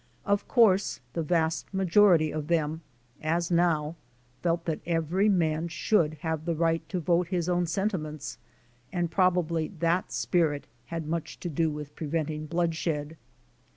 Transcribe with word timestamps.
Of 0.25 0.47
course, 0.47 0.99
the 1.13 1.21
vast 1.21 1.71
majority 1.71 2.33
of 2.33 2.47
them, 2.47 2.81
as 3.21 3.51
now, 3.51 3.97
felt 4.41 4.65
that 4.65 4.79
every 4.83 5.29
man 5.29 5.67
should 5.67 6.15
have 6.21 6.45
the 6.45 6.55
right 6.55 6.81
to 6.89 6.99
vote 6.99 7.27
his 7.27 7.47
own 7.47 7.67
sentiments, 7.67 8.39
and 8.91 9.11
probably 9.11 9.67
that 9.77 10.11
spirit 10.11 10.65
had 10.87 11.05
much 11.07 11.39
to 11.41 11.49
do 11.49 11.69
with 11.69 11.95
preventing 11.95 12.47
blood 12.47 12.73
shed. 12.73 13.09
582 13.09 13.13
D. 13.13 13.17